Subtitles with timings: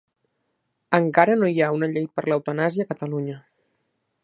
[0.99, 3.39] Encara no hi ha una llei per l'eutanàsia a Catalunya